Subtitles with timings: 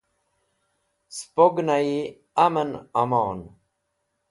[1.17, 1.99] spo gẽna'yi
[2.43, 2.69] aman
[3.01, 3.39] amon